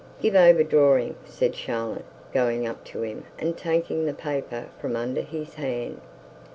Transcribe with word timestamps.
'Give 0.19 0.33
over 0.33 0.63
drawing,' 0.63 1.13
said 1.25 1.53
Charlotte, 1.53 2.05
going 2.33 2.65
up 2.65 2.83
to 2.85 3.03
him 3.03 3.25
and 3.37 3.55
taking 3.55 4.07
the 4.07 4.15
paper 4.15 4.65
from 4.79 4.95
under 4.95 5.21
his 5.21 5.53
hand. 5.53 6.01